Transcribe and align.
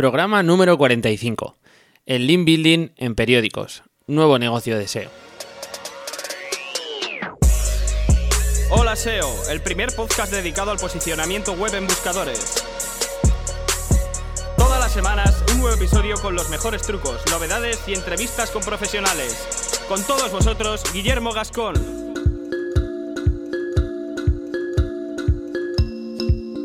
Programa 0.00 0.42
número 0.42 0.78
45. 0.78 1.58
El 2.06 2.26
link 2.26 2.46
building 2.46 2.88
en 2.96 3.14
periódicos. 3.14 3.82
Nuevo 4.06 4.38
negocio 4.38 4.78
de 4.78 4.88
SEO. 4.88 5.10
Hola 8.70 8.96
SEO, 8.96 9.28
el 9.50 9.60
primer 9.60 9.94
podcast 9.94 10.32
dedicado 10.32 10.70
al 10.70 10.78
posicionamiento 10.78 11.52
web 11.52 11.74
en 11.74 11.86
buscadores. 11.86 12.64
Todas 14.56 14.80
las 14.80 14.90
semanas 14.90 15.44
un 15.52 15.60
nuevo 15.60 15.76
episodio 15.76 16.16
con 16.16 16.34
los 16.34 16.48
mejores 16.48 16.80
trucos, 16.80 17.20
novedades 17.30 17.86
y 17.86 17.92
entrevistas 17.92 18.50
con 18.50 18.62
profesionales. 18.62 19.84
Con 19.86 20.02
todos 20.04 20.32
vosotros, 20.32 20.82
Guillermo 20.94 21.34
Gascón. 21.34 22.09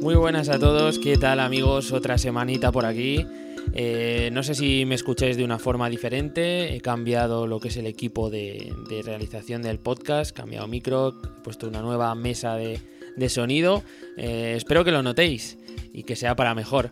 Muy 0.06 0.14
buenas 0.14 0.50
a 0.50 0.60
todos, 0.60 1.00
¿qué 1.00 1.18
tal 1.18 1.40
amigos? 1.40 1.92
Otra 1.92 2.20
semanita 2.20 2.72
por 2.72 2.86
aquí. 2.86 3.26
Eh, 3.74 4.30
no 4.32 4.44
sé 4.44 4.54
si 4.54 4.86
me 4.86 4.94
escucháis 4.94 5.36
de 5.36 5.44
una 5.44 5.58
forma 5.58 5.90
diferente, 5.90 6.76
he 6.76 6.80
cambiado 6.80 7.48
lo 7.48 7.60
que 7.60 7.70
es 7.70 7.78
el 7.78 7.88
equipo 7.88 8.30
de, 8.30 8.72
realización 9.04 9.64
del 9.64 9.80
podcast, 9.80 10.38
cambiado 10.38 10.68
micro, 10.68 11.10
he 11.10 11.42
puesto 11.42 11.68
una 11.68 11.82
nueva 11.82 12.14
mesa 12.14 12.56
de, 12.56 12.80
sonido. 13.30 13.84
Eh, 14.16 14.54
espero 14.56 14.86
que 14.86 14.92
lo 14.92 15.02
notéis 15.02 15.58
y 15.92 16.04
que 16.04 16.16
sea 16.16 16.36
para 16.36 16.54
mejor. 16.54 16.92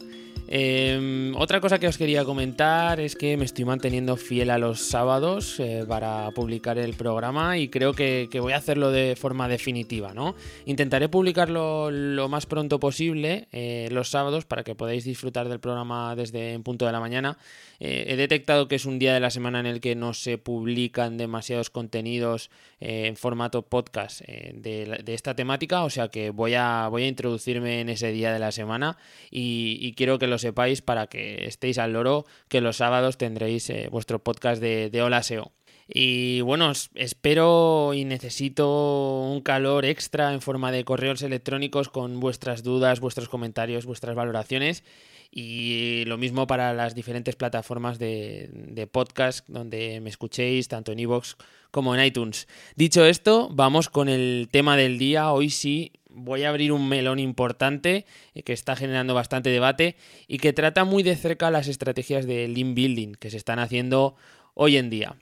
Em, 0.56 1.36
otra 1.36 1.60
cosa 1.60 1.80
que 1.80 1.88
os 1.88 1.98
quería 1.98 2.24
comentar 2.26 3.00
es 3.00 3.16
que 3.16 3.38
me 3.38 3.46
estoy 3.46 3.66
manteniendo 3.66 4.16
fiel 4.18 4.52
a 4.52 4.60
los 4.60 4.82
sábados 4.82 5.60
eh, 5.60 5.84
para 5.88 6.30
publicar 6.30 6.78
el 6.78 6.94
programa 6.94 7.58
y 7.58 7.70
creo 7.70 7.94
que, 7.94 8.30
voy 8.40 8.54
a 8.54 8.58
hacerlo 8.58 8.92
de 8.92 9.16
forma 9.16 9.48
definitiva, 9.48 10.14
¿no? 10.14 10.36
Intentaré 10.68 11.10
publicarlo 11.10 11.90
lo 11.90 12.30
más 12.30 12.46
pronto 12.46 12.80
posible 12.80 13.48
eh, 13.52 13.90
los 13.92 14.10
sábados 14.10 14.46
para 14.46 14.64
que 14.64 14.76
podáis 14.76 15.06
disfrutar 15.06 15.50
del 15.50 15.60
programa 15.60 16.16
desde 16.16 16.54
en 16.54 16.62
punto 16.62 16.86
de 16.86 16.92
la 16.92 17.00
mañana. 17.00 17.40
Eh, 17.80 18.06
he 18.10 18.16
detectado 18.16 18.68
que 18.68 18.76
es 18.76 18.86
un 18.86 19.00
día 19.00 19.16
de 19.16 19.20
la 19.20 19.32
semana 19.32 19.60
en 19.60 19.66
el 19.66 19.82
que 19.82 19.96
no 19.96 20.14
se 20.14 20.38
publican 20.38 21.18
demasiados 21.18 21.72
contenidos 21.72 22.52
en 22.80 23.16
formato 23.16 23.64
podcast 23.64 24.22
de, 24.22 25.02
esta 25.08 25.36
temática, 25.36 25.84
o 25.84 25.90
sea 25.90 26.10
que 26.10 26.32
voy 26.32 26.54
a, 26.54 26.90
voy 26.90 27.04
a 27.04 27.08
introducirme 27.08 27.80
en 27.80 27.90
ese 27.90 28.12
día 28.12 28.34
de 28.34 28.40
la 28.40 28.52
semana 28.52 28.98
y, 29.32 29.94
quiero 29.94 30.20
que 30.20 30.28
lo 30.28 30.38
sepáis 30.44 30.82
para 30.82 31.08
que 31.08 31.46
estéis 31.46 31.80
al 31.80 31.94
loro, 31.94 32.26
que 32.48 32.62
los 32.62 32.78
sábados 32.78 33.18
tendréis 33.18 33.70
eh, 33.72 33.88
vuestro 33.92 34.20
podcast 34.20 34.62
de, 34.62 34.92
de 34.92 35.02
Hola 35.02 35.24
SEO. 35.24 35.52
Y 35.88 36.42
bueno, 36.42 36.72
espero 36.96 37.94
y 37.94 38.06
necesito 38.06 39.22
un 39.22 39.42
calor 39.42 39.86
extra 39.86 40.34
en 40.34 40.42
forma 40.42 40.72
de 40.72 40.86
correos 40.86 41.22
electrónicos 41.22 41.90
con 41.90 42.20
vuestras 42.20 42.64
dudas, 42.64 43.00
vuestros 43.00 43.28
comentarios, 43.28 43.86
vuestras 43.86 44.16
valoraciones. 44.16 44.84
Y 45.30 46.04
lo 46.06 46.18
mismo 46.18 46.46
para 46.46 46.74
las 46.74 46.94
diferentes 46.94 47.36
plataformas 47.36 47.98
de, 47.98 48.50
de 48.54 48.88
podcast 48.88 49.48
donde 49.50 50.00
me 50.00 50.10
escuchéis, 50.10 50.68
tanto 50.68 50.92
en 50.92 51.00
iVoox 51.00 51.36
como 51.72 51.96
en 51.96 52.06
iTunes. 52.06 52.48
Dicho 52.76 53.04
esto, 53.04 53.50
vamos 53.52 53.90
con 53.90 54.10
el 54.10 54.48
tema 54.52 54.78
del 54.78 55.00
día. 55.00 55.32
Hoy 55.32 55.50
sí 55.50 55.92
voy 56.24 56.44
a 56.44 56.50
abrir 56.50 56.72
un 56.72 56.88
melón 56.88 57.20
importante 57.20 58.06
eh, 58.34 58.44
que 58.44 58.54
está 58.54 58.76
generando 58.76 59.14
bastante 59.14 59.50
debate 59.50 59.96
y 60.28 60.38
que 60.38 60.54
trata 60.54 60.86
muy 60.86 61.04
de 61.04 61.16
cerca 61.16 61.52
las 61.52 61.68
estrategias 61.68 62.26
de 62.26 62.48
lean 62.48 62.76
building 62.76 63.14
que 63.14 63.30
se 63.30 63.38
están 63.38 63.60
haciendo 63.60 64.16
hoy 64.54 64.78
en 64.78 64.90
día. 64.90 65.16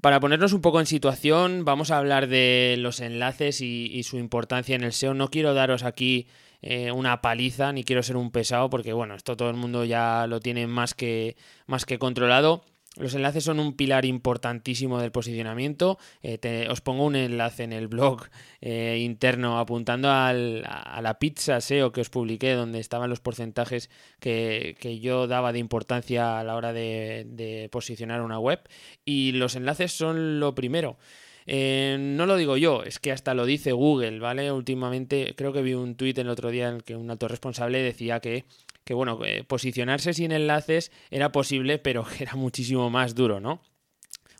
Para 0.00 0.20
ponernos 0.20 0.52
un 0.52 0.60
poco 0.60 0.78
en 0.78 0.86
situación, 0.86 1.64
vamos 1.64 1.90
a 1.90 1.98
hablar 1.98 2.28
de 2.28 2.76
los 2.78 3.00
enlaces 3.00 3.60
y, 3.60 4.00
su 4.04 4.16
importancia 4.16 4.76
en 4.76 4.84
el 4.84 4.92
SEO. 4.92 5.12
No 5.12 5.28
quiero 5.28 5.54
daros 5.54 5.82
aquí 5.82 6.28
eh, 6.62 6.92
una 6.92 7.20
paliza, 7.20 7.72
ni 7.72 7.82
quiero 7.82 8.04
ser 8.04 8.16
un 8.16 8.30
pesado, 8.30 8.70
porque 8.70 8.92
bueno, 8.92 9.16
esto 9.16 9.36
todo 9.36 9.50
el 9.50 9.56
mundo 9.56 9.84
ya 9.84 10.28
lo 10.28 10.38
tiene 10.38 10.68
más 10.68 10.94
que, 10.94 11.36
más 11.66 11.84
que 11.84 11.98
controlado. 11.98 12.62
Los 12.98 13.14
enlaces 13.14 13.44
son 13.44 13.60
un 13.60 13.74
pilar 13.74 14.04
importantísimo 14.04 15.00
del 15.00 15.12
posicionamiento. 15.12 15.98
Eh, 16.22 16.66
os 16.68 16.80
pongo 16.80 17.04
un 17.04 17.14
enlace 17.14 17.62
en 17.62 17.72
el 17.72 17.86
blog 17.86 18.26
eh, 18.60 18.98
interno 19.00 19.60
apuntando 19.60 20.10
a 20.10 20.32
la 20.32 21.18
pizza 21.20 21.60
SEO 21.60 21.92
que 21.92 22.00
os 22.00 22.10
publiqué, 22.10 22.54
donde 22.54 22.80
estaban 22.80 23.08
los 23.08 23.20
porcentajes 23.20 23.88
que, 24.18 24.98
yo 25.00 25.28
daba 25.28 25.52
de 25.52 25.60
importancia 25.60 26.40
a 26.40 26.44
la 26.44 26.56
hora 26.56 26.72
de, 26.72 27.68
posicionar 27.70 28.20
una 28.22 28.40
web. 28.40 28.60
Y 29.04 29.32
los 29.32 29.54
enlaces 29.54 29.92
son 29.92 30.40
lo 30.40 30.56
primero. 30.56 30.98
Eh, 31.46 31.96
no 31.98 32.26
lo 32.26 32.36
digo 32.36 32.56
yo, 32.56 32.82
es 32.82 32.98
que 32.98 33.12
hasta 33.12 33.32
lo 33.32 33.46
dice 33.46 33.72
Google, 33.72 34.18
¿vale? 34.18 34.52
Últimamente 34.52 35.34
creo 35.34 35.52
que 35.52 35.62
vi 35.62 35.72
un 35.72 35.94
tuit 35.94 36.18
el 36.18 36.28
otro 36.28 36.50
día 36.50 36.68
en 36.68 36.74
el 36.76 36.84
que 36.84 36.94
un 36.94 37.10
alto 37.10 37.26
responsable 37.26 37.80
decía 37.80 38.20
que 38.20 38.44
que 38.88 38.94
bueno, 38.94 39.20
posicionarse 39.48 40.14
sin 40.14 40.32
enlaces 40.32 40.92
era 41.10 41.30
posible, 41.30 41.78
pero 41.78 42.06
era 42.18 42.36
muchísimo 42.36 42.88
más 42.88 43.14
duro, 43.14 43.38
¿no? 43.38 43.60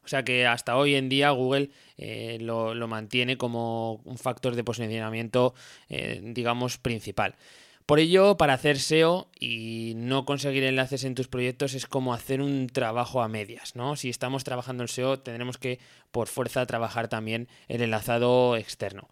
O 0.03 0.09
sea 0.09 0.25
que 0.25 0.47
hasta 0.47 0.79
hoy 0.79 0.95
en 0.95 1.11
día 1.11 1.29
Google 1.33 1.69
eh, 1.99 2.39
lo, 2.41 2.75
mantiene 2.89 3.37
como 3.37 3.97
un 4.07 4.17
factor 4.17 4.57
de 4.57 4.65
posicionamiento, 4.65 5.53
eh, 5.91 6.23
digamos, 6.25 6.79
principal. 6.79 7.37
Por 7.85 7.99
ello, 7.99 8.39
para 8.39 8.55
hacer 8.55 8.79
SEO 8.79 9.29
y 9.39 9.93
no 9.97 10.25
conseguir 10.25 10.65
enlaces 10.65 11.05
en 11.05 11.15
tus 11.15 11.29
proyectos 11.29 11.75
es 11.75 11.87
como 11.87 12.15
hacer 12.15 12.41
un 12.41 12.69
trabajo 12.69 13.21
a 13.21 13.29
medias, 13.29 13.77
¿no? 13.77 13.97
Si 13.97 14.09
estamos 14.09 14.45
trabajando 14.45 14.83
en 14.83 14.89
SEO, 14.89 15.19
tendremos 15.19 15.59
que, 15.59 15.79
por 16.11 16.29
fuerza, 16.29 16.65
trabajar 16.65 17.09
también 17.09 17.49
el 17.69 17.83
enlazado 17.83 18.57
externo. 18.57 19.11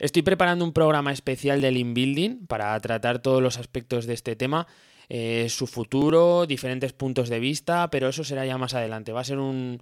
Estoy 0.00 0.22
preparando 0.22 0.64
un 0.64 0.72
programa 0.72 1.10
especial 1.10 1.60
de 1.60 1.72
Lean 1.72 1.92
Building 1.92 2.46
para 2.46 2.78
tratar 2.78 3.18
todos 3.18 3.42
los 3.42 3.58
aspectos 3.58 4.06
de 4.06 4.14
este 4.14 4.36
tema, 4.36 4.68
eh, 5.08 5.48
su 5.48 5.66
futuro, 5.66 6.46
diferentes 6.46 6.92
puntos 6.92 7.28
de 7.28 7.40
vista, 7.40 7.90
pero 7.90 8.08
eso 8.08 8.22
será 8.22 8.46
ya 8.46 8.58
más 8.58 8.74
adelante. 8.74 9.10
Va 9.10 9.22
a 9.22 9.24
ser 9.24 9.38
un, 9.40 9.80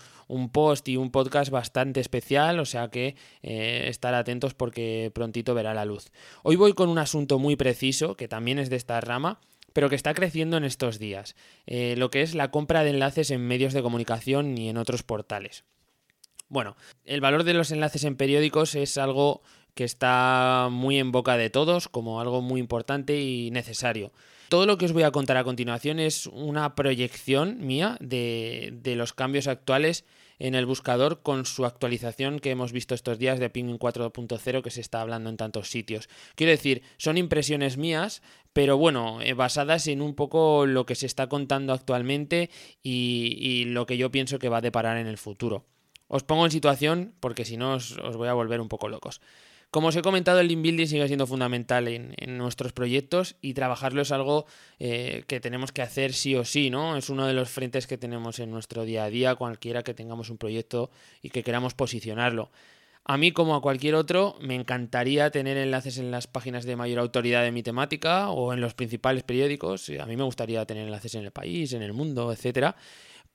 post 0.53 0.88
y 0.88 0.97
un 0.97 1.10
podcast 1.10 1.50
bastante 1.50 2.00
especial, 2.00 2.60
o 2.60 2.65
sea 2.65 2.88
que 2.88 3.15
eh, 3.43 3.88
estar 3.88 4.15
atentos 4.15 4.54
porque 4.54 5.12
prontito 5.15 5.54
verá 5.54 5.75
la 5.75 5.84
luz. 5.84 6.10
Hoy 6.43 6.56
voy 6.56 6.72
con 6.72 6.88
un 6.88 6.98
asunto 6.98 7.38
muy 7.38 7.56
preciso, 7.56 8.16
que 8.16 8.27
también 8.27 8.59
es 8.59 8.71
de 8.71 8.77
esta 8.77 8.98
rama, 9.03 9.38
pero 9.75 9.91
que 9.91 9.97
está 9.97 10.15
creciendo 10.15 10.56
en 10.56 10.65
estos 10.65 10.98
días, 10.98 11.37
eh, 11.66 11.94
lo 11.98 12.09
que 12.09 12.22
es 12.22 12.34
la 12.34 12.50
compra 12.50 12.84
de 12.84 12.91
enlaces 12.91 13.31
en 13.31 13.47
medios 13.47 13.75
de 13.75 13.83
comunicación 13.83 14.56
y 14.56 14.71
en 14.71 14.78
otros 14.78 15.03
portales. 15.03 15.65
Bueno, 16.48 16.77
el 17.04 17.21
valor 17.21 17.44
de 17.44 17.54
los 17.54 17.72
enlaces 17.72 18.04
en 18.04 18.16
periódicos 18.16 18.77
es 18.77 18.98
algo 18.98 19.43
que 19.77 19.85
está 19.85 20.69
muy 20.73 20.99
en 20.99 21.13
boca 21.13 21.37
de 21.37 21.51
todos 21.51 21.89
como 21.89 22.19
algo 22.19 22.41
muy 22.41 22.61
importante 22.61 23.21
y 23.21 23.51
necesario. 23.51 24.11
Todo 24.49 24.65
lo 24.65 24.79
que 24.79 24.87
os 24.87 24.93
voy 24.93 25.03
a 25.03 25.11
contar 25.11 25.37
a 25.37 25.45
continuación 25.45 26.01
es 26.01 26.27
una 26.29 26.75
proyección 26.75 27.59
mía 27.67 27.99
de, 28.01 28.73
los 28.97 29.13
cambios 29.13 29.49
actuales 29.49 30.07
en 30.39 30.55
el 30.55 30.65
buscador 30.65 31.21
con 31.21 31.45
su 31.45 31.67
actualización 31.67 32.39
que 32.39 32.53
hemos 32.53 32.73
visto 32.73 32.95
estos 32.95 33.19
días 33.19 33.39
de 33.39 33.51
Penguin 33.51 33.79
4.0 33.79 34.63
que 34.63 34.71
se 34.71 34.81
está 34.81 35.03
hablando 35.03 35.29
en 35.29 35.37
tantos 35.37 35.69
sitios. 35.69 36.09
Quiero 36.37 36.53
decir, 36.53 36.83
son 36.97 37.19
impresiones 37.19 37.77
mías, 37.77 38.23
pero 38.55 38.79
bueno, 38.79 39.21
eh, 39.21 39.35
basadas 39.35 39.89
en 39.89 40.01
un 40.01 40.15
poco 40.15 40.65
lo 40.65 40.87
que 40.87 40.95
se 40.95 41.05
está 41.05 41.29
contando 41.29 41.75
actualmente 41.75 42.49
y, 42.83 43.65
lo 43.67 43.85
que 43.85 43.99
yo 43.99 44.11
pienso 44.11 44.39
que 44.39 44.49
va 44.49 44.59
a 44.59 44.63
deparar 44.63 44.97
en 44.97 45.07
el 45.07 45.19
futuro. 45.19 45.67
Os 46.09 46.23
pongo 46.23 46.47
en 46.47 46.51
situación 46.51 47.15
porque 47.21 47.45
si 47.45 47.59
no 47.59 47.75
os 47.75 48.17
voy 48.17 48.29
a 48.29 48.33
volver 48.33 48.63
un 48.63 48.69
poco 48.69 48.89
locos. 48.89 49.21
Como 49.77 49.89
os 49.89 49.97
he 49.97 50.01
comentado, 50.01 50.41
el 50.41 50.49
link 50.49 50.63
building 50.63 50.87
sigue 50.87 51.07
siendo 51.07 51.27
fundamental 51.27 51.87
en, 51.87 52.39
nuestros 52.39 52.73
proyectos 52.73 53.37
y 53.43 53.53
trabajarlo 53.53 54.01
es 54.01 54.11
algo 54.11 54.47
eh, 54.79 55.25
que 55.27 55.39
tenemos 55.39 55.71
que 55.71 55.83
hacer 55.83 56.15
sí 56.15 56.35
o 56.35 56.47
sí, 56.47 56.71
¿no? 56.71 56.97
Es 56.97 57.11
uno 57.11 57.27
de 57.27 57.35
los 57.35 57.51
frentes 57.51 57.87
que 57.87 57.99
tenemos 57.99 58.39
en 58.39 58.51
nuestro 58.51 58.87
día 58.87 59.05
a 59.05 59.11
día, 59.11 59.35
cualquiera 59.35 59.83
que 59.83 59.93
tengamos 59.93 60.31
un 60.31 60.39
proyecto 60.39 60.91
y 61.21 61.29
que 61.29 61.43
queramos 61.43 61.75
posicionarlo. 61.75 62.51
A 63.05 63.19
mí, 63.19 63.33
como 63.33 63.55
a 63.55 63.61
cualquier 63.61 63.97
otro, 63.97 64.39
me 64.41 64.55
encantaría 64.55 65.31
tener 65.31 65.59
enlaces 65.59 65.99
en 65.99 66.11
las 66.11 66.27
páginas 66.27 66.65
de 66.65 66.75
mayor 66.75 66.99
autoridad 66.99 67.43
de 67.43 67.53
mi 67.53 67.63
temática 67.63 68.31
o 68.31 68.55
en 68.55 68.63
los 68.63 68.73
principales 68.73 69.25
periódicos. 69.25 69.91
A 70.01 70.07
mí 70.07 70.17
me 70.17 70.25
gustaría 70.25 70.65
tener 70.65 70.87
enlaces 70.87 71.17
en 71.17 71.25
el 71.25 71.33
país, 71.33 71.75
en 71.75 71.83
el 71.83 71.93
mundo, 71.93 72.33
etcétera 72.33 72.77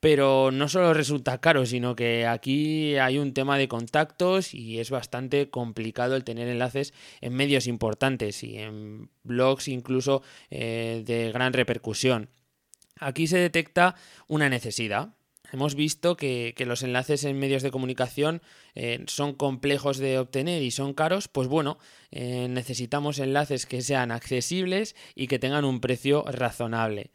pero 0.02 0.50
no 0.50 0.68
solo 0.68 0.94
resulta 0.94 1.38
caro, 1.38 1.64
sino 1.64 1.94
que 1.94 2.26
aquí 2.26 2.96
hay 2.96 3.18
un 3.18 3.32
tema 3.34 3.56
de 3.56 3.68
contactos 3.68 4.52
y 4.52 4.80
es 4.80 4.90
bastante 4.90 5.48
complicado 5.48 6.16
el 6.16 6.24
tener 6.24 6.48
enlaces 6.48 6.92
en 7.20 7.34
medios 7.34 7.68
importantes 7.68 8.42
y 8.42 8.58
en 8.58 9.10
blogs 9.22 9.68
incluso 9.68 10.24
eh, 10.50 11.04
de 11.06 11.30
gran 11.30 11.52
repercusión. 11.52 12.30
Aquí 12.98 13.28
se 13.28 13.38
detecta 13.38 13.94
una 14.26 14.48
necesidad. 14.48 15.14
Hemos 15.52 15.76
visto 15.76 16.16
que, 16.16 16.52
los 16.66 16.82
enlaces 16.82 17.22
en 17.22 17.38
medios 17.38 17.62
de 17.62 17.70
comunicación 17.70 18.42
eh, 18.74 19.04
son 19.06 19.34
complejos 19.34 19.98
de 19.98 20.18
obtener 20.18 20.62
y 20.62 20.72
son 20.72 20.94
caros, 20.94 21.28
pues 21.28 21.46
bueno, 21.46 21.78
eh, 22.10 22.48
necesitamos 22.50 23.20
enlaces 23.20 23.66
que 23.66 23.82
sean 23.82 24.10
accesibles 24.10 24.96
y 25.14 25.28
que 25.28 25.38
tengan 25.38 25.64
un 25.64 25.80
precio 25.80 26.24
razonable. 26.24 27.12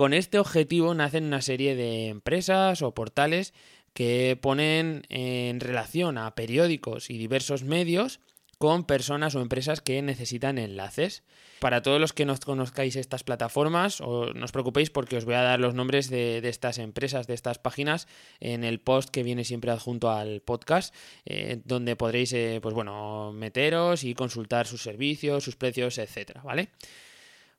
Con 0.00 0.14
este 0.14 0.38
objetivo 0.38 0.94
nacen 0.94 1.24
una 1.24 1.42
serie 1.42 1.76
de 1.76 2.08
empresas 2.08 2.80
o 2.80 2.94
portales 2.94 3.52
que 3.92 4.38
ponen 4.40 5.02
en 5.10 5.60
relación 5.60 6.16
a 6.16 6.34
periódicos 6.34 7.10
y 7.10 7.18
diversos 7.18 7.64
medios 7.64 8.18
con 8.56 8.84
personas 8.84 9.34
o 9.34 9.42
empresas 9.42 9.82
que 9.82 10.00
necesitan 10.00 10.56
enlaces. 10.56 11.22
Para 11.58 11.82
todos 11.82 12.00
los 12.00 12.14
que 12.14 12.24
no 12.24 12.34
conozcáis 12.38 12.96
estas 12.96 13.24
plataformas, 13.24 14.00
o 14.00 14.32
no 14.32 14.46
os 14.46 14.52
preocupéis 14.52 14.88
porque 14.88 15.18
os 15.18 15.26
voy 15.26 15.34
a 15.34 15.42
dar 15.42 15.60
los 15.60 15.74
nombres 15.74 16.08
de, 16.08 16.38
estas 16.48 16.78
empresas, 16.78 17.26
de 17.26 17.34
estas 17.34 17.58
páginas, 17.58 18.08
en 18.40 18.64
el 18.64 18.80
post 18.80 19.10
que 19.10 19.22
viene 19.22 19.44
siempre 19.44 19.70
adjunto 19.70 20.10
al 20.10 20.40
podcast, 20.40 20.94
eh, 21.26 21.60
donde 21.66 21.94
podréis, 21.94 22.32
eh, 22.32 22.60
pues 22.62 22.74
bueno, 22.74 23.34
meteros 23.34 24.04
y 24.04 24.14
consultar 24.14 24.66
sus 24.66 24.80
servicios, 24.80 25.44
sus 25.44 25.56
precios, 25.56 25.98
etcétera, 25.98 26.40
¿vale? 26.42 26.70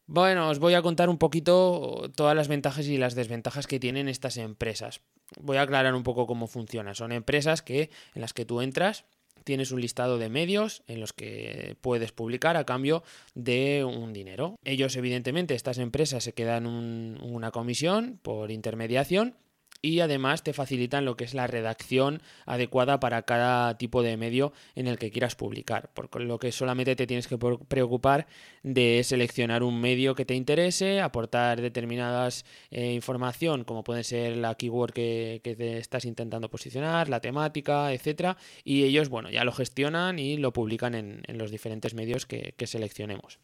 Bueno, 0.07 0.49
os 0.49 0.59
voy 0.59 0.73
a 0.73 0.81
contar 0.81 1.09
un 1.09 1.17
poquito 1.17 2.11
todas 2.15 2.35
las 2.35 2.47
ventajas 2.47 2.87
y 2.87 2.97
las 2.97 3.15
desventajas 3.15 3.67
que 3.67 3.79
tienen 3.79 4.09
estas 4.09 4.37
empresas. 4.37 5.01
Voy 5.39 5.57
a 5.57 5.61
aclarar 5.61 5.95
un 5.95 6.03
poco 6.03 6.27
cómo 6.27 6.47
funciona. 6.47 6.93
Son 6.93 7.11
empresas 7.11 7.61
que 7.61 7.89
en 8.13 8.21
las 8.21 8.33
que 8.33 8.45
tú 8.45 8.61
entras 8.61 9.05
tienes 9.43 9.71
un 9.71 9.81
listado 9.81 10.17
de 10.17 10.29
medios 10.29 10.83
en 10.87 10.99
los 10.99 11.13
que 11.13 11.75
puedes 11.81 12.11
publicar 12.11 12.57
a 12.57 12.65
cambio 12.65 13.03
de 13.33 13.83
un 13.85 14.13
dinero. 14.13 14.55
Ellos, 14.63 14.95
evidentemente, 14.95 15.55
estas 15.55 15.77
empresas 15.77 16.23
se 16.23 16.33
quedan 16.33 16.67
una 16.67 17.51
comisión 17.51 18.19
por 18.21 18.51
intermediación 18.51 19.35
y 19.81 19.99
además 19.99 20.43
te 20.43 20.53
facilitan 20.53 21.05
lo 21.05 21.15
que 21.15 21.23
es 21.23 21.33
la 21.33 21.47
redacción 21.47 22.21
adecuada 22.45 22.99
para 22.99 23.23
cada 23.23 23.77
tipo 23.77 24.03
de 24.03 24.17
medio 24.17 24.53
en 24.75 24.87
el 24.87 24.97
que 24.97 25.11
quieras 25.11 25.35
publicar, 25.35 25.89
por 25.93 26.21
lo 26.21 26.39
que 26.39 26.51
solamente 26.51 26.95
te 26.95 27.07
tienes 27.07 27.27
que 27.27 27.37
preocupar 27.37 28.27
de 28.63 29.01
seleccionar 29.03 29.63
un 29.63 29.81
medio 29.81 30.15
que 30.15 30.25
te 30.25 30.35
interese, 30.35 31.01
aportar 31.01 31.61
determinadas 31.61 32.45
eh, 32.69 32.93
información 32.93 33.63
como 33.63 33.83
puede 33.83 34.03
ser 34.03 34.37
la 34.37 34.55
keyword 34.55 34.93
que, 34.93 35.41
te 35.43 35.77
estás 35.77 36.05
intentando 36.05 36.49
posicionar, 36.49 37.09
la 37.09 37.19
temática, 37.19 37.93
etcétera, 37.93 38.37
y 38.63 38.83
ellos, 38.83 39.09
bueno, 39.09 39.29
ya 39.29 39.43
lo 39.43 39.51
gestionan 39.51 40.19
y 40.19 40.37
lo 40.37 40.53
publican 40.53 40.95
en, 40.95 41.21
los 41.37 41.51
diferentes 41.51 41.93
medios 41.93 42.25
que 42.25 42.67
seleccionemos. 42.67 43.39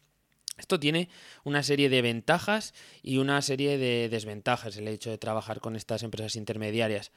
Esto 0.58 0.78
tiene 0.80 1.08
una 1.44 1.62
serie 1.62 1.88
de 1.88 2.02
ventajas 2.02 2.74
y 3.02 3.18
una 3.18 3.40
serie 3.42 3.78
de 3.78 4.08
desventajas 4.08 4.76
el 4.76 4.88
hecho 4.88 5.10
de 5.10 5.18
trabajar 5.18 5.60
con 5.60 5.76
estas 5.76 6.02
empresas 6.02 6.36
intermediarias. 6.36 7.12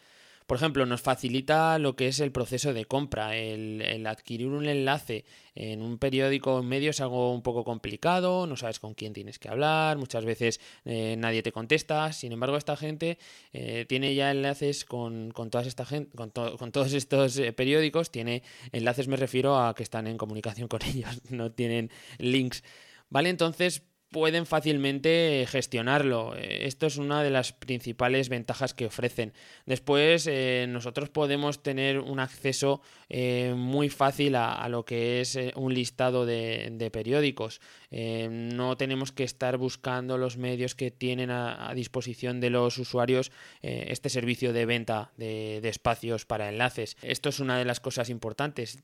Por 0.51 0.57
ejemplo, 0.57 0.85
nos 0.85 1.01
facilita 1.01 1.79
lo 1.79 1.95
que 1.95 2.09
es 2.09 2.19
el 2.19 2.33
proceso 2.33 2.73
de 2.73 2.83
compra. 2.83 3.37
El, 3.37 4.05
adquirir 4.05 4.47
un 4.47 4.67
enlace 4.67 5.23
en 5.55 5.81
un 5.81 5.97
periódico 5.97 6.59
en 6.59 6.65
medio 6.65 6.89
es 6.89 6.99
algo 6.99 7.33
un 7.33 7.41
poco 7.41 7.63
complicado, 7.63 8.47
no 8.47 8.57
sabes 8.57 8.79
con 8.79 8.93
quién 8.93 9.13
tienes 9.13 9.39
que 9.39 9.47
hablar, 9.47 9.97
muchas 9.97 10.25
veces 10.25 10.59
eh, 10.83 11.15
nadie 11.17 11.41
te 11.43 11.53
contesta. 11.53 12.11
Sin 12.11 12.33
embargo, 12.33 12.57
esta 12.57 12.75
gente 12.75 13.17
eh, 13.53 13.85
tiene 13.87 14.13
ya 14.13 14.31
enlaces 14.31 14.83
con, 14.83 15.31
todas 15.49 15.67
esta 15.67 15.85
gente, 15.85 16.15
con, 16.17 16.31
con 16.31 16.71
todos 16.73 16.91
estos 16.91 17.37
eh, 17.37 17.53
periódicos, 17.53 18.11
tiene 18.11 18.43
enlaces, 18.73 19.07
me 19.07 19.15
refiero 19.15 19.57
a 19.57 19.73
que 19.73 19.83
están 19.83 20.07
en 20.07 20.17
comunicación 20.17 20.67
con 20.67 20.81
ellos, 20.85 21.21
no 21.29 21.51
tienen 21.51 21.91
links. 22.17 22.63
¿Vale? 23.11 23.29
Entonces 23.29 23.83
pueden 24.11 24.45
fácilmente 24.45 25.45
gestionarlo. 25.47 26.35
Eh, 26.35 26.67
esto 26.67 26.85
es 26.85 26.97
una 26.97 27.23
de 27.23 27.29
las 27.29 27.53
principales 27.53 28.27
ventajas 28.29 28.73
que 28.73 28.85
ofrecen. 28.85 29.33
Después 29.65 30.27
eh, 30.29 30.65
nosotros 30.67 31.09
podemos 31.09 31.63
tener 31.63 31.99
un 31.99 32.19
acceso 32.19 32.81
eh, 33.09 33.53
muy 33.55 33.89
fácil 33.89 34.35
a, 34.35 34.67
lo 34.69 34.85
que 34.85 35.21
es 35.21 35.37
un 35.55 35.73
listado 35.73 36.25
de, 36.25 36.89
periódicos. 36.91 37.61
no 37.91 38.77
tenemos 38.77 39.11
que 39.11 39.23
estar 39.23 39.57
buscando 39.57 40.17
los 40.17 40.37
medios 40.37 40.75
que 40.75 40.91
tienen 40.91 41.29
a, 41.29 41.71
disposición 41.73 42.39
de 42.39 42.49
los 42.49 42.77
usuarios 42.77 43.31
este 43.61 44.09
servicio 44.09 44.53
de 44.53 44.65
venta 44.65 45.11
de, 45.17 45.59
de, 45.61 45.69
espacios 45.69 46.25
para 46.25 46.49
enlaces. 46.49 46.97
Esto 47.01 47.29
es 47.29 47.39
una 47.39 47.57
de 47.57 47.65
las 47.65 47.79
cosas 47.79 48.09
importantes. 48.09 48.79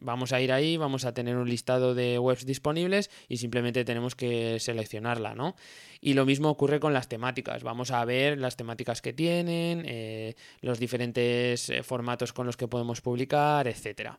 Vamos 0.00 0.32
a 0.32 0.40
ir 0.40 0.52
ahí, 0.52 0.76
vamos 0.76 1.04
a 1.04 1.14
tener 1.14 1.36
un 1.36 1.48
listado 1.48 1.94
de 1.94 2.18
webs 2.18 2.46
disponibles 2.46 3.10
y 3.28 3.36
simplemente 3.36 3.84
tenemos 3.84 4.14
que 4.14 4.58
seleccionarla, 4.72 5.34
¿no? 5.34 5.54
Y 6.00 6.14
lo 6.14 6.26
mismo 6.26 6.50
ocurre 6.50 6.80
con 6.80 6.92
las 6.92 7.08
temáticas. 7.08 7.62
Vamos 7.62 7.92
a 7.92 8.04
ver 8.04 8.36
las 8.38 8.56
temáticas 8.56 9.00
que 9.00 9.12
tienen, 9.12 9.84
eh, 9.86 10.34
los 10.60 10.80
diferentes 10.80 11.70
eh, 11.70 11.82
formatos 11.84 12.32
con 12.32 12.44
los 12.44 12.56
que 12.56 12.66
podemos 12.66 13.00
publicar, 13.00 13.68
etc. 13.68 14.14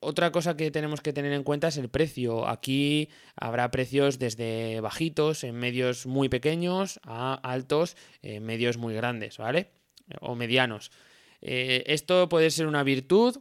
Otra 0.00 0.32
cosa 0.32 0.56
que 0.56 0.72
tenemos 0.72 1.00
que 1.00 1.12
tener 1.12 1.32
en 1.32 1.44
cuenta 1.44 1.68
es 1.68 1.76
el 1.76 1.90
precio. 1.90 2.48
Aquí 2.48 3.08
habrá 3.36 3.70
precios 3.70 4.18
desde 4.18 4.80
bajitos, 4.80 5.44
en 5.44 5.54
medios 5.54 6.06
muy 6.06 6.28
pequeños, 6.28 6.98
a 7.04 7.34
altos, 7.34 7.96
en 8.22 8.44
medios 8.44 8.76
muy 8.76 8.94
grandes, 8.94 9.38
¿vale? 9.38 9.70
O 10.20 10.34
medianos. 10.34 10.90
Eh, 11.40 11.84
esto 11.86 12.28
puede 12.28 12.50
ser 12.50 12.66
una 12.66 12.82
virtud 12.82 13.38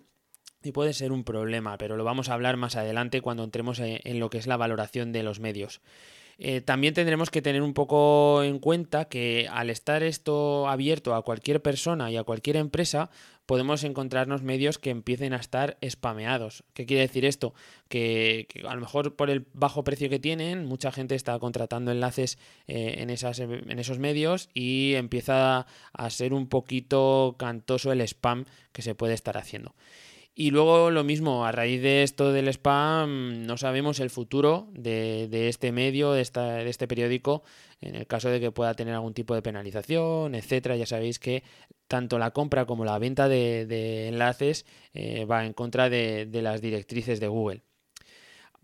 y 0.61 0.71
puede 0.71 0.93
ser 0.93 1.11
un 1.11 1.23
problema, 1.23 1.79
pero 1.79 1.97
lo 1.97 2.03
vamos 2.03 2.29
a 2.29 2.35
hablar 2.35 2.57
más 2.57 2.75
adelante 2.75 3.21
cuando 3.21 3.43
entremos 3.43 3.79
en 3.79 4.19
lo 4.19 4.29
que 4.29 4.37
es 4.37 4.45
la 4.45 4.57
valoración 4.57 5.11
de 5.11 5.23
los 5.23 5.39
medios. 5.39 5.81
Eh, 6.39 6.61
también 6.61 6.93
tendremos 6.93 7.31
que 7.31 7.41
tener 7.41 7.61
un 7.63 7.73
poco 7.73 8.43
en 8.43 8.59
cuenta 8.59 9.05
que 9.05 9.47
al 9.51 9.69
estar 9.69 10.03
esto 10.03 10.67
abierto 10.67 11.15
a 11.15 11.23
cualquier 11.23 11.61
persona 11.61 12.11
y 12.11 12.17
a 12.17 12.23
cualquier 12.23 12.57
empresa, 12.57 13.09
podemos 13.47 13.83
encontrarnos 13.83 14.43
medios 14.43 14.77
que 14.77 14.91
empiecen 14.91 15.33
a 15.33 15.37
estar 15.37 15.77
spameados. 15.87 16.63
¿Qué 16.73 16.85
quiere 16.85 17.01
decir 17.01 17.25
esto? 17.25 17.55
Que, 17.87 18.47
a 18.67 18.75
lo 18.75 18.81
mejor 18.81 19.15
por 19.15 19.29
el 19.29 19.47
bajo 19.53 19.83
precio 19.83 20.09
que 20.09 20.19
tienen, 20.19 20.65
mucha 20.65 20.91
gente 20.91 21.15
está 21.15 21.39
contratando 21.39 21.91
enlaces 21.91 22.37
eh, 22.67 22.95
en, 22.99 23.09
esas, 23.09 23.39
en 23.39 23.79
esos 23.79 23.97
medios 23.97 24.49
y 24.53 24.93
empieza 24.95 25.65
a 25.93 26.09
ser 26.09 26.33
un 26.33 26.47
poquito 26.47 27.35
cantoso 27.39 27.91
el 27.91 28.01
spam 28.01 28.45
que 28.73 28.81
se 28.83 28.93
puede 28.93 29.13
estar 29.13 29.37
haciendo. 29.37 29.73
Y 30.39 30.51
luego 30.51 30.91
lo 30.91 31.03
mismo, 31.03 31.47
a 31.47 31.51
raíz 31.51 31.81
de 31.81 32.03
esto 32.03 32.31
del 32.31 32.47
spam, 32.49 33.47
no 33.47 33.57
sabemos 33.57 33.99
el 33.99 34.11
futuro 34.11 34.69
de, 34.71 35.49
este 35.49 35.71
medio, 35.71 36.11
de, 36.11 36.23
de, 36.23 36.69
este 36.69 36.87
periódico, 36.87 37.41
en 37.81 37.95
el 37.95 38.05
caso 38.05 38.29
de 38.29 38.39
que 38.39 38.51
pueda 38.51 38.75
tener 38.75 38.93
algún 38.93 39.15
tipo 39.15 39.33
de 39.33 39.41
penalización, 39.41 40.35
etcétera. 40.35 40.75
Ya 40.75 40.85
sabéis 40.85 41.17
que 41.17 41.41
tanto 41.87 42.19
la 42.19 42.31
compra 42.31 42.65
como 42.65 42.85
la 42.85 42.99
venta 42.99 43.27
de, 43.27 44.09
enlaces 44.09 44.67
eh, 44.93 45.25
va 45.25 45.43
en 45.43 45.53
contra 45.53 45.89
de 45.89 46.29
las 46.43 46.61
directrices 46.61 47.19
de 47.19 47.27
Google. 47.29 47.63